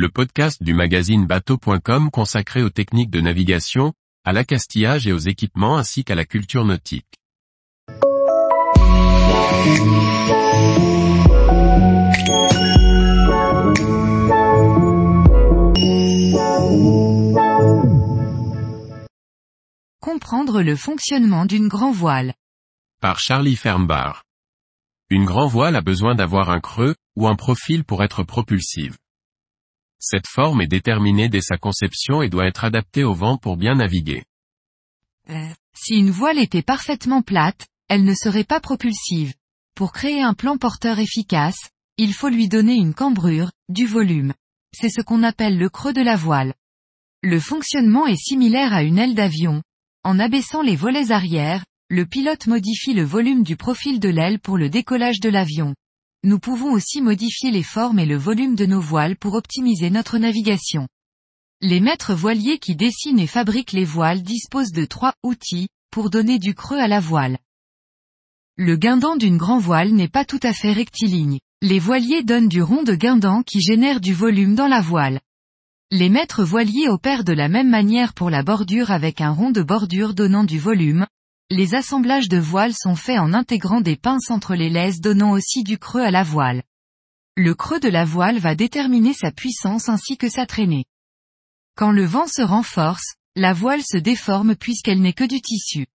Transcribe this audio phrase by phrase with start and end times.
[0.00, 3.92] le podcast du magazine bateau.com consacré aux techniques de navigation,
[4.24, 7.04] à l'accastillage et aux équipements ainsi qu'à la culture nautique.
[20.00, 22.32] Comprendre le fonctionnement d'une grand voile.
[23.02, 24.22] Par Charlie Fernbar.
[25.10, 28.96] Une grand voile a besoin d'avoir un creux, ou un profil pour être propulsive.
[30.00, 33.74] Cette forme est déterminée dès sa conception et doit être adaptée au vent pour bien
[33.74, 34.24] naviguer.
[35.28, 39.34] Euh, si une voile était parfaitement plate, elle ne serait pas propulsive.
[39.76, 44.32] Pour créer un plan porteur efficace, il faut lui donner une cambrure, du volume.
[44.74, 46.54] C'est ce qu'on appelle le creux de la voile.
[47.22, 49.62] Le fonctionnement est similaire à une aile d'avion,
[50.02, 54.56] en abaissant les volets arrière, le pilote modifie le volume du profil de l'aile pour
[54.56, 55.74] le décollage de l'avion.
[56.22, 60.18] Nous pouvons aussi modifier les formes et le volume de nos voiles pour optimiser notre
[60.18, 60.86] navigation.
[61.62, 66.38] Les maîtres voiliers qui dessinent et fabriquent les voiles disposent de trois outils pour donner
[66.38, 67.38] du creux à la voile.
[68.56, 71.38] Le guindant d'une grand voile n'est pas tout à fait rectiligne.
[71.62, 75.20] Les voiliers donnent du rond de guindant qui génère du volume dans la voile.
[75.90, 79.62] Les maîtres voiliers opèrent de la même manière pour la bordure avec un rond de
[79.62, 81.06] bordure donnant du volume.
[81.52, 85.64] Les assemblages de voiles sont faits en intégrant des pinces entre les laises donnant aussi
[85.64, 86.62] du creux à la voile.
[87.36, 90.84] Le creux de la voile va déterminer sa puissance ainsi que sa traînée.
[91.74, 95.88] Quand le vent se renforce, la voile se déforme puisqu'elle n'est que du tissu.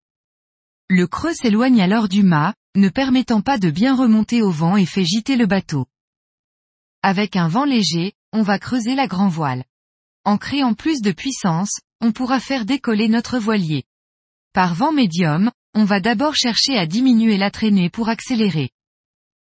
[0.89, 4.87] Le creux s'éloigne alors du mât, ne permettant pas de bien remonter au vent et
[4.87, 5.87] fait gîter le bateau.
[7.03, 9.63] Avec un vent léger, on va creuser la grand voile.
[10.25, 13.85] En créant plus de puissance, on pourra faire décoller notre voilier.
[14.55, 18.71] Par vent médium, on va d'abord chercher à diminuer la traînée pour accélérer.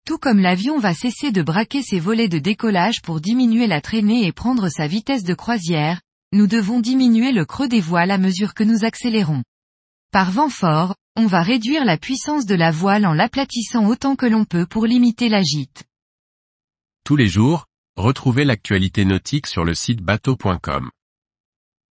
[0.06, 4.28] Tout comme l'avion va cesser de braquer ses volets de décollage pour diminuer la traînée
[4.28, 6.02] et prendre sa vitesse de croisière,
[6.34, 9.44] nous devons diminuer le creux des voiles à mesure que nous accélérons.
[10.12, 14.26] Par vent fort, on va réduire la puissance de la voile en l'aplatissant autant que
[14.26, 15.86] l'on peut pour limiter la gîte.
[17.04, 17.66] Tous les jours,
[18.00, 20.90] Retrouvez l'actualité nautique sur le site bateau.com.